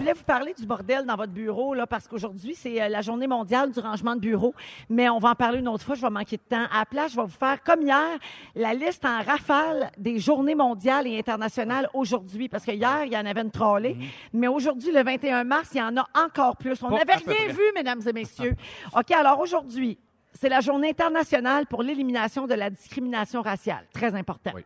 [0.06, 3.02] Je voulais vous parler du bordel dans votre bureau, là, parce qu'aujourd'hui, c'est euh, la
[3.02, 4.54] journée mondiale du rangement de bureau.
[4.88, 6.68] Mais on va en parler une autre fois, je vais manquer de temps.
[6.72, 8.20] À la place, je vais vous faire, comme hier,
[8.54, 12.50] la liste en rafale des journées mondiales et internationales aujourd'hui.
[12.50, 13.98] Parce que hier, il y en avait une trollée.
[14.32, 16.84] Mais aujourd'hui, le 21 mars, il y en a encore plus.
[16.84, 17.48] On n'avait rien près.
[17.48, 18.56] vu, mesdames et messieurs.
[18.96, 19.98] OK, alors aujourd'hui,
[20.34, 23.88] c'est la journée internationale pour l'élimination de la discrimination raciale.
[23.92, 24.52] Très important.
[24.54, 24.66] Oui.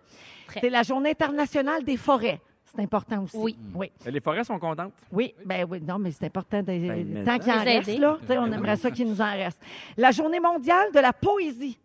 [0.60, 2.42] C'est la journée internationale des forêts.
[2.76, 3.38] C'est important aussi.
[3.38, 3.58] Oui.
[3.76, 3.92] Oui.
[4.06, 4.94] Les forêts sont contentes.
[5.12, 6.62] Oui, ben oui, non, mais c'est important.
[6.62, 7.98] De, mais tant qu'il en reste, aider.
[8.00, 9.62] là, tu sais, on aimerait ça qu'il nous en reste.
[9.98, 11.78] La journée mondiale de la poésie.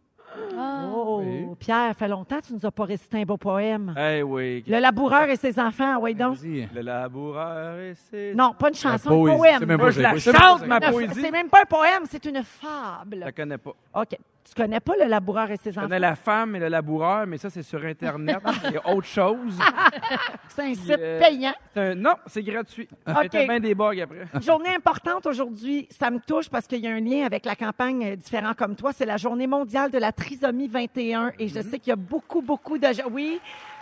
[0.59, 0.90] Ah.
[0.92, 1.47] Oh, Oui.
[1.61, 3.94] Pierre, fait longtemps que tu nous as pas récité un beau poème.
[3.97, 4.64] Eh oui.
[4.66, 6.37] Le laboureur et ses enfants, oui donc.
[6.38, 6.68] Vas-y.
[6.75, 8.35] Le laboureur et ses...
[8.35, 9.57] Non, pas une chanson, un poème.
[9.61, 11.20] c'est même Moi, pas je la chante, ma poésie.
[11.20, 13.16] C'est même pas un poème, c'est une Je fable.
[13.18, 13.75] la connais pas.
[13.94, 14.18] OK.
[14.46, 15.87] Tu connais pas le laboureur et ses Je enfants?
[15.88, 18.38] connais la femme et le laboureur, mais ça, c'est sur Internet.
[18.64, 19.59] Il y a autre chose.
[20.48, 21.54] C'est un site euh, payant.
[21.74, 22.87] Un- Non, c'est gratuit.
[23.09, 23.30] OK.
[23.33, 24.26] Bien des bugs après.
[24.42, 28.04] Journée importante aujourd'hui, ça me touche parce qu'il y a un lien avec la campagne
[28.12, 28.92] euh, Différent comme toi.
[28.92, 32.40] C'est la journée mondiale de la trisomie 21 et je sais qu'il y a beaucoup,
[32.42, 33.40] beaucoup de gens, oui,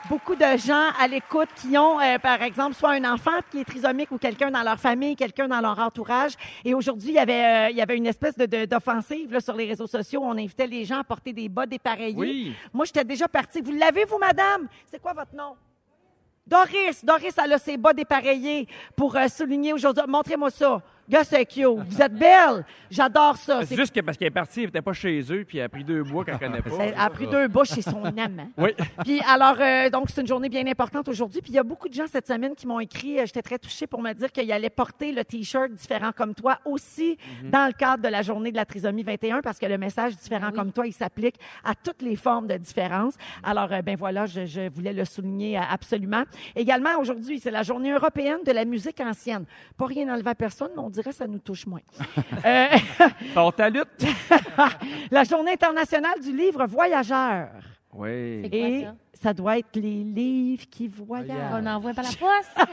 [0.09, 3.65] beaucoup de gens à l'écoute qui ont, euh, par exemple, soit un enfant qui est
[3.65, 6.33] trisomique ou quelqu'un dans leur famille, quelqu'un dans leur entourage.
[6.65, 9.41] Et aujourd'hui, il y avait, euh, il y avait une espèce de, de- d'offensive là,
[9.41, 10.21] sur les réseaux sociaux.
[10.25, 12.17] On invitait les gens à porter des bas dépareillés.
[12.17, 12.55] Oui.
[12.73, 13.61] Moi, j'étais déjà partie.
[13.61, 14.69] Vous l'avez, vous, madame?
[14.87, 15.55] C'est quoi votre nom?
[16.47, 20.03] Doris, Doris, elle a ses bas dépareillés pour euh, souligner aujourd'hui.
[20.09, 20.83] Montrez-moi ça.
[21.12, 21.66] Gars, c'est cute.
[21.66, 22.64] Vous êtes belle.
[22.90, 23.66] J'adore ça.
[23.66, 25.68] C'est juste que parce qu'elle est partie, elle n'était pas chez eux, puis elle a
[25.68, 26.70] pris deux bois qu'elle connaît pas.
[26.81, 28.48] Elle a pris deux bouches chez son amant.
[28.57, 28.70] Oui.
[29.05, 31.42] Puis alors, euh, donc c'est une journée bien importante aujourd'hui.
[31.42, 33.59] Puis il y a beaucoup de gens cette semaine qui m'ont écrit, euh, j'étais très
[33.59, 37.72] touchée pour me dire qu'ils allaient porter le T-shirt différent comme toi aussi dans le
[37.75, 40.57] cadre de la journée de la trisomie 21 parce que le message différent Oui.
[40.57, 43.14] comme toi, il s'applique à toutes les formes de différence.
[43.42, 46.22] Alors, euh, ben voilà, je, je voulais le souligner euh, absolument.
[46.57, 49.44] Également, aujourd'hui, c'est la journée européenne de la musique ancienne.
[49.77, 51.81] Pas rien enlevé à personne, mais on dirait dirait que ça nous touche moins.
[52.45, 52.69] Euh,
[53.59, 53.87] à lutte.
[55.11, 57.51] la Journée internationale du livre voyageur.
[57.93, 58.49] Oui.
[58.51, 58.87] Et
[59.20, 59.33] ça?
[59.33, 61.29] doit être les livres qui voyagent.
[61.53, 62.68] On envoie par la poste.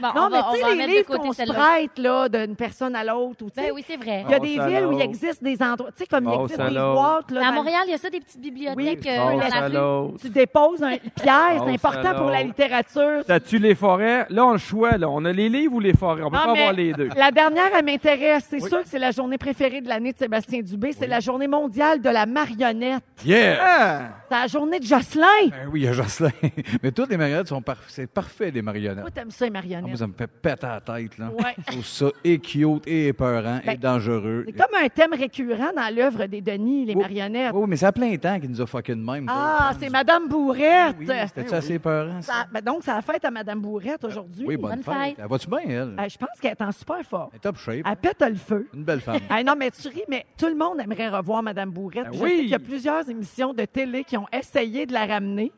[0.00, 1.32] bon, Non, on mais va, on tu va sais, les mettre de livres côté qu'on
[1.32, 1.54] se celle-là.
[1.54, 3.44] prête là, d'une personne à l'autre.
[3.44, 4.24] ou tu sais, Ben oui, c'est vrai.
[4.26, 6.30] Il y a Oh, des villes où il existe des endroits, tu sais, comme il
[6.36, 7.30] Oh, existe des boîtes.
[7.30, 9.00] Là, À dans- Montréal, il y a ça, des petites bibliothèques.
[9.04, 9.10] Oui.
[9.10, 9.50] euh, Oh, dans la rue.
[9.50, 10.14] salaud.
[10.20, 13.24] Tu déposes un Pierre, Oh, c'est important pour la littérature.
[13.26, 14.26] T'as-tu les forêts?
[14.30, 14.96] Là, on a le choix.
[14.96, 15.08] Là.
[15.08, 16.22] On a les livres ou les forêts?
[16.22, 17.08] On peut Non, pas mais avoir les deux.
[17.16, 18.46] La dernière, elle m'intéresse.
[18.50, 20.92] C'est sûr que c'est la journée préférée de l'année de Sébastien Dubé.
[20.92, 23.02] C'est la journée mondiale de la marionnette.
[23.24, 23.56] Yeah!
[23.60, 24.00] Ah!
[24.28, 24.84] C'est la journée de
[25.16, 25.48] Jocelyn.
[25.50, 26.30] Ben oui, il y a Jocelyn.
[26.82, 27.86] Mais toutes les marionnettes sont parfaites.
[27.88, 29.00] C'est parfait, des marionnettes.
[29.04, 29.96] Toi, t'aimes ça, les Ah, moi, marionnettes.
[29.98, 31.30] ça me fait péter la tête, là.
[31.30, 31.54] Ouais.
[31.58, 34.44] Je trouve ça et cute, et épeurant, Ben, et dangereux.
[34.46, 37.52] C'est comme un thème récurrent dans l'œuvre des Denis, les Oh, marionnettes.
[37.54, 39.26] Oui, mais c'est à plein temps qu'il nous a fucké de même.
[39.28, 39.78] Ah, ça.
[39.80, 40.96] c'est Madame Bourrette.
[40.98, 42.32] Oui, c'était assez épeurant, ça?
[42.32, 44.44] Ça- ben donc, c'est la fête à Madame Bourrette aujourd'hui.
[44.46, 44.94] Oui, bonne, Bonne fête.
[44.94, 45.16] fête.
[45.18, 45.94] Elle va-tu bien, elle?
[45.98, 47.28] Euh, je pense qu'elle est en super forme.
[47.32, 47.82] Elle est top shape.
[47.84, 48.68] Elle pète le feu.
[48.74, 49.16] Une belle femme.
[49.30, 52.04] Ah non, mais tu ris, mais tout le monde aimerait revoir Madame Bourrette.
[52.10, 52.36] Ben oui.
[52.40, 55.50] qu'il y a plusieurs émissions de télé qui ont essayé de la ramener,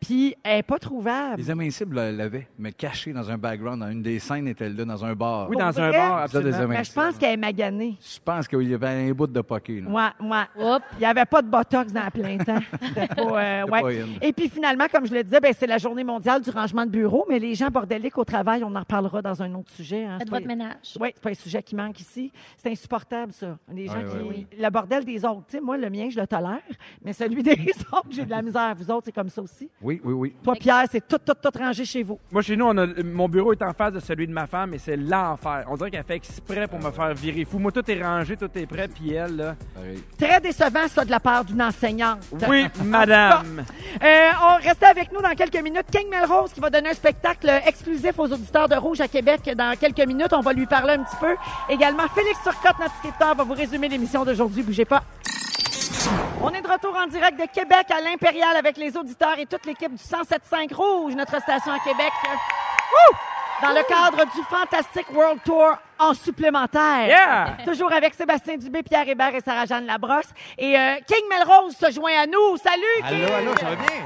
[0.00, 1.36] puis elle n'est pas trouvable.
[1.38, 3.80] Les Invincibles l'avaient, mais cachée dans un background.
[3.80, 5.48] Dans une des scènes, était là, dans un bar.
[5.48, 5.98] Oui, Pour dans un vrai?
[5.98, 6.68] bar, absolument.
[6.68, 7.96] Mais je pense qu'elle est maganée.
[8.00, 9.40] Je pense qu'il y avait un bout de.
[9.40, 9.90] Là.
[9.90, 10.64] Ouais, ouais.
[10.76, 10.84] Oups.
[10.94, 12.60] Il n'y avait pas de botox dans le plein temps.
[13.16, 14.04] Pas, euh, ouais.
[14.22, 16.90] Et puis finalement, comme je le disais, ben, c'est la journée mondiale du rangement de
[16.90, 20.04] bureau, mais les gens bordéliques au travail, on en reparlera dans un autre sujet.
[20.04, 20.18] Hein.
[20.18, 20.96] Faites pas- votre ménage.
[21.00, 22.32] Oui, c'est pas un sujet qui manque ici.
[22.56, 23.56] C'est insupportable, ça.
[23.72, 24.46] Les gens qui.
[24.58, 25.44] Le bordel des autres.
[25.48, 26.60] Tu sais, moi, le mien, je le tolère,
[27.04, 28.74] mais celui des autres, j'ai de la misère.
[28.76, 29.68] Vous autres, c'est comme ça aussi.
[29.86, 30.34] Oui, oui, oui.
[30.42, 32.18] Toi, Pierre, c'est tout, tout, tout rangé chez vous.
[32.32, 34.74] Moi, chez nous, on a, mon bureau est en face de celui de ma femme
[34.74, 35.64] et c'est l'enfer.
[35.68, 37.60] On dirait qu'elle fait exprès pour me faire virer fou.
[37.60, 39.54] Moi, tout est rangé, tout est prêt, puis elle, là.
[39.76, 40.02] Pareil.
[40.18, 42.18] Très décevant, ça, de la part d'une enseignante.
[42.48, 43.64] Oui, madame.
[44.02, 45.86] Euh, on reste avec nous dans quelques minutes.
[45.92, 49.76] King Melrose qui va donner un spectacle exclusif aux auditeurs de Rouge à Québec dans
[49.78, 50.32] quelques minutes.
[50.32, 51.36] On va lui parler un petit peu.
[51.68, 54.64] Également, Félix Turcotte, notre scripteur, va vous résumer l'émission d'aujourd'hui.
[54.64, 55.04] Bougez pas.
[56.42, 59.66] On est de retour en direct de Québec à l'Impérial avec les auditeurs et toute
[59.66, 62.12] l'équipe du 107.5 Rouge, notre station à Québec.
[62.24, 63.16] Wouh!
[63.62, 67.06] Dans le cadre du Fantastic World Tour en supplémentaire.
[67.06, 67.56] Yeah!
[67.64, 70.28] Toujours avec Sébastien Dubé, Pierre Hébert et Sarah-Jeanne Labrosse.
[70.58, 72.56] Et euh, King Melrose se joint à nous.
[72.58, 73.24] Salut, King!
[73.24, 74.04] Allô, allô, ça va bien?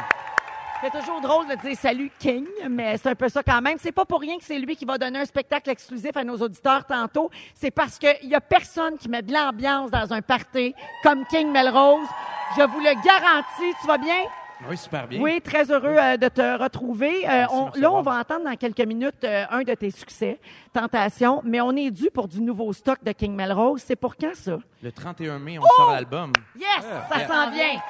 [0.83, 3.77] C'est toujours drôle de dire salut King, mais c'est un peu ça quand même.
[3.79, 6.37] C'est pas pour rien que c'est lui qui va donner un spectacle exclusif à nos
[6.39, 7.31] auditeurs tantôt.
[7.55, 11.51] C'est parce qu'il y a personne qui met de l'ambiance dans un party comme King
[11.53, 12.07] Melrose.
[12.57, 13.77] Je vous le garantis.
[13.81, 14.23] Tu vas bien?
[14.69, 15.21] Oui, super bien.
[15.23, 17.27] Oui, très heureux euh, de te retrouver.
[17.29, 20.39] Euh, on- là, on va entendre dans quelques minutes euh, un de tes succès,
[20.73, 23.83] Tentation, mais on est dû pour du nouveau stock de King Melrose.
[23.87, 24.59] C'est pour quand ça?
[24.83, 25.69] Le 31 mai, on Oh!
[25.77, 26.33] sort l'album.
[26.59, 26.67] Yes,
[27.11, 27.27] ça yeah.
[27.29, 27.81] s'en vient.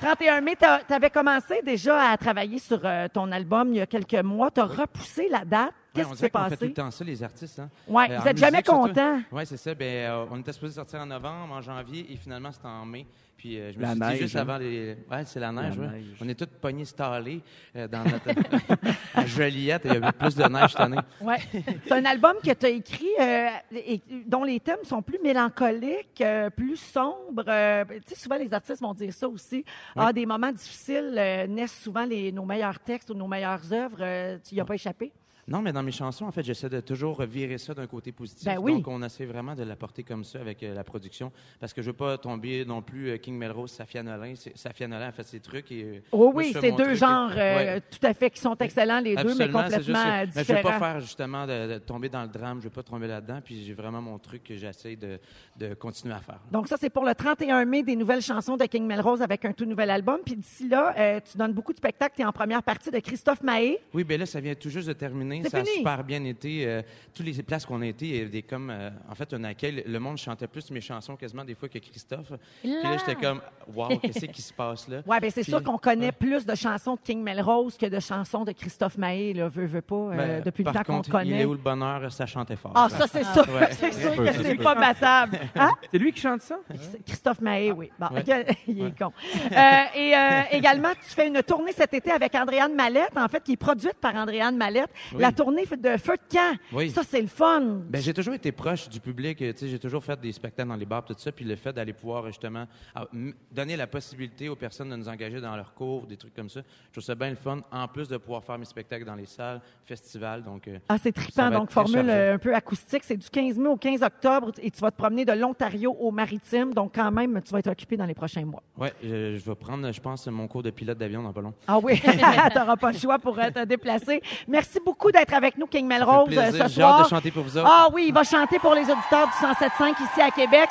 [0.00, 3.86] 31 mai, tu avais commencé déjà à travailler sur euh, ton album il y a
[3.86, 4.50] quelques mois.
[4.50, 5.72] Tu as repoussé la date?
[5.96, 6.66] Ouais, Qu'est-ce on qui s'est qu'on fait tout passé?
[6.68, 7.58] le temps ça, les artistes.
[7.58, 7.70] Hein?
[7.88, 9.20] Ouais, vous êtes jamais contents.
[9.32, 9.74] Oui, c'est ça.
[9.74, 13.06] Ben, euh, on était supposé sortir en novembre, en janvier, et finalement, c'était en mai.
[13.36, 14.40] Puis euh, je me La suis neige, dit juste hein?
[14.40, 14.96] avant les.
[15.10, 15.86] Ouais, c'est la neige, ouais.
[15.88, 16.06] neige.
[16.22, 17.42] On est tous pognés stallés
[17.76, 18.30] euh, dans notre.
[19.14, 20.96] à Joliette, il y avait plus de neige cette année.
[21.20, 21.36] Ouais.
[21.84, 26.18] C'est un album que tu as écrit euh, et dont les thèmes sont plus mélancoliques,
[26.22, 27.44] euh, plus sombres.
[27.46, 29.62] Euh, tu sais, souvent, les artistes vont dire ça aussi.
[29.94, 33.98] Ah, des moments difficiles euh, naissent souvent les, nos meilleurs textes ou nos meilleures œuvres.
[34.00, 35.12] Euh, tu n'y as pas échappé?
[35.48, 38.44] Non, mais dans mes chansons, en fait, j'essaie de toujours virer ça d'un côté positif.
[38.44, 38.72] Ben oui.
[38.72, 41.30] Donc, on essaie vraiment de l'apporter comme ça avec euh, la production.
[41.60, 44.34] Parce que je veux pas tomber non plus euh, King Melrose, Safia Nolin.
[44.54, 45.70] Safia Nolin a fait ses trucs.
[45.70, 46.94] Et, euh, Oh oui, c'est deux truc.
[46.96, 47.80] genres Ouais.
[47.80, 50.42] tout à fait qui sont excellents, les deux, mais juste complètement euh, Mais je veux
[50.58, 50.62] différents.
[50.62, 53.64] pas faire justement de, de tomber dans le drame, je veux pas tomber là-dedans, puis
[53.64, 55.18] j'ai vraiment mon truc que j'essaie de,
[55.56, 56.40] de continuer à faire.
[56.50, 59.52] Donc ça, c'est pour le 31 mai des nouvelles chansons de King Melrose avec un
[59.52, 60.18] tout nouvel album.
[60.24, 62.14] Puis d'ici là, euh, tu donnes beaucoup de spectacles.
[62.16, 63.78] Tu es en première partie de Christophe Mahé.
[63.94, 65.35] Oui, bien là, ça vient tout juste de terminer.
[65.44, 65.70] Ça fini.
[65.70, 66.66] a super bien été.
[66.66, 66.82] Euh,
[67.14, 69.44] toutes les places qu'on a été, il y avait des comme, euh, en fait, un
[69.44, 69.82] accueil.
[69.86, 72.32] Le monde chantait plus mes chansons quasiment des fois que Christophe.
[72.62, 73.40] Puis là, j'étais comme,
[73.74, 74.98] wow, qu'est-ce qui se passe là?
[75.06, 78.00] Ouais, ben c'est Puis- sûr qu'on connaît plus de chansons de King Melrose que de
[78.00, 81.26] chansons de Christophe Mahé, là, veut, veut pas, euh, Ben, depuis le temps qu'on connaît.
[81.30, 82.10] Il est où le bonheur?
[82.12, 82.72] Ça chantait fort.
[82.74, 83.46] Ah, ça, c'est sûr.
[83.54, 83.68] Ouais.
[83.76, 85.38] C'est sûr que c'est pas battable.
[85.54, 85.70] Hein?
[85.90, 86.58] C'est lui qui chante ça?
[87.06, 87.90] Christophe Mahé, oui.
[87.98, 88.20] Bon, Ouais.
[88.26, 89.12] ok, il est con.
[89.34, 93.42] Euh, et euh, également, tu fais une tournée cet été avec Andréane Mallette, en fait,
[93.42, 94.90] qui est produite par Andréane Mallette.
[95.12, 95.20] Oui.
[95.26, 96.56] La tournée de Feu de camp.
[96.72, 96.90] Oui.
[96.90, 97.80] Ça, c'est le fun.
[97.88, 99.40] Ben, j'ai toujours été proche du public.
[99.42, 101.32] euh, tu sais, J'ai toujours fait des spectacles dans les bars, tout ça.
[101.32, 103.06] Puis le fait d'aller pouvoir justement ah,
[103.50, 106.60] donner la possibilité aux personnes de nous engager dans leurs cours, des trucs comme ça,
[106.88, 107.60] je trouve ça bien le fun.
[107.72, 110.42] En plus de pouvoir faire mes spectacles dans les salles, festivals.
[110.42, 111.50] Donc, euh, Ah, c'est trippant.
[111.50, 112.10] Donc, formule chargé.
[112.12, 113.02] euh, un peu acoustique.
[113.04, 116.10] C'est du 15 mai au 15 octobre et tu vas te promener de l'Ontario au
[116.10, 116.72] Maritime.
[116.74, 118.62] Donc, quand même, tu vas être occupé dans les prochains mois.
[118.78, 121.54] ouais, je, je vais prendre, je pense, mon cours de pilote d'avion dans pas long.
[121.66, 124.20] Ah oui, tu n'auras pas le choix pour te déplacer.
[124.48, 127.04] Merci beaucoup d'être avec nous, King Melrose, euh, ce J'ai hâte soir.
[127.04, 127.68] de chanter pour vous autres.
[127.70, 130.68] Ah oui, il va chanter pour les auditeurs du 107.5 ici à Québec.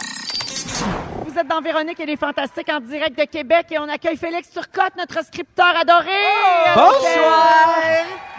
[1.35, 4.49] Vous êtes dans Véronique et les Fantastiques en direct de Québec et on accueille Félix
[4.51, 6.07] Turcotte, notre scripteur adoré.
[6.73, 7.75] Bonsoir!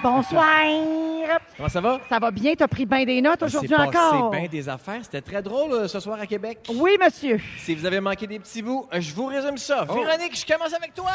[0.02, 1.40] Bonsoir!
[1.56, 2.00] Comment ça va?
[2.09, 2.54] Ça va bien?
[2.54, 4.30] T'as pris bien des notes aujourd'hui C'est encore?
[4.30, 5.00] bien des affaires.
[5.02, 6.59] C'était très drôle euh, ce soir à Québec.
[6.74, 7.38] Oui, monsieur.
[7.59, 9.85] Si vous avez manqué des petits bouts, euh, je vous résume ça.
[9.88, 9.94] Oh.
[9.94, 11.11] Véronique, je commence avec toi.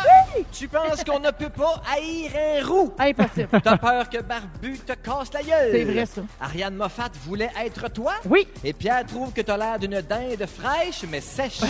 [0.51, 2.93] Tu penses qu'on ne peut pas haïr un roux?
[2.99, 3.61] Impossible.
[3.63, 5.69] T'as peur que Barbu te casse la gueule?
[5.71, 6.21] C'est vrai, ça.
[6.41, 8.13] Ariane Moffat voulait être toi?
[8.25, 8.47] Oui.
[8.63, 11.61] Et Pierre trouve que t'as l'air d'une dinde fraîche, mais sèche.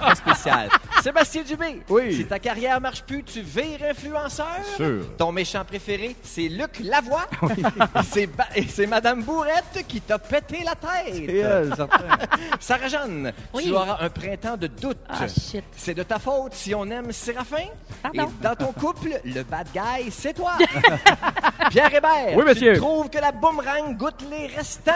[0.00, 0.68] Très spécial.
[1.02, 1.82] Sébastien Dubé.
[1.88, 2.14] Oui.
[2.16, 4.46] Si ta carrière marche plus, tu vires influenceur?
[4.76, 5.02] Sûr.
[5.16, 7.26] Ton méchant préféré, c'est Luc Lavoie?
[8.10, 11.14] c'est ba- et c'est Madame Bourrette qui t'a pété la tête.
[11.14, 12.04] C'est elle, certain.
[12.60, 13.64] Sarah-Jeanne, Oui.
[13.66, 14.98] tu auras un printemps de doute.
[15.08, 15.64] Ah, shit.
[15.76, 17.68] C'est de ta faute si on aime Séraphin.
[18.02, 18.22] Pardon.
[18.24, 20.52] Et dans ton couple, le bad guy, c'est toi.
[21.70, 22.74] Pierre Hébert, Oui, monsieur.
[22.74, 24.92] tu trouves que la boomerang goûte les restants?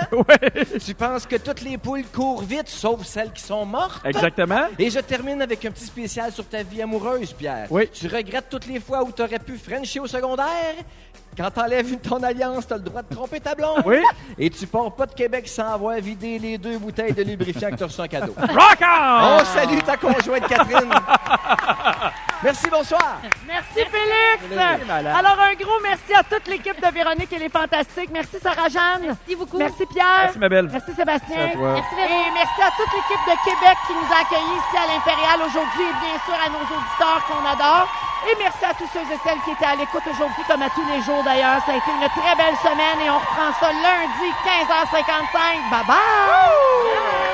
[0.85, 4.04] Tu penses que toutes les poules courent vite, sauf celles qui sont mortes?
[4.05, 4.67] Exactement.
[4.79, 7.67] Et je termine avec un petit spécial sur ta vie amoureuse, Pierre.
[7.71, 7.89] Oui.
[7.93, 10.75] Tu regrettes toutes les fois où tu aurais pu frencher au secondaire?
[11.37, 13.83] Quand t'enlèves une- ton alliance, t'as le droit de tromper ta blonde.
[13.85, 13.97] Oui.
[14.39, 17.77] Et tu pars pas de Québec sans avoir vidé les deux bouteilles de lubrifiant que
[17.77, 18.35] t'as reçu en cadeau.
[18.39, 19.39] Rock on!
[19.41, 20.93] On salue ta conjointe Catherine.
[22.45, 23.25] Merci, bonsoir.
[23.49, 24.85] Merci, Félix.
[24.87, 25.17] malade.
[25.17, 28.11] Alors, un gros merci à toute l'équipe de Véronique et les Fantastiques.
[28.13, 29.17] Merci, Sarah-Jeanne.
[29.17, 29.57] Merci beaucoup.
[29.57, 30.29] Merci, Pierre.
[30.29, 30.69] Merci, ma belle.
[30.71, 31.41] Merci, Sébastien.
[31.41, 31.73] Merci à toi.
[31.73, 32.13] Merci, Véro.
[32.13, 35.89] Et merci à toute l'équipe de Québec qui nous a accueillis ici à l'Impérial aujourd'hui
[35.89, 37.89] et bien sûr à nos auditeurs qu'on adore.
[38.29, 40.85] Et merci à tous ceux et celles qui étaient à l'écoute aujourd'hui, comme à tous
[40.93, 41.65] les jours d'ailleurs.
[41.65, 45.73] Ça a été une très belle semaine et on reprend ça lundi 15h55.
[45.73, 47.34] Bye bye!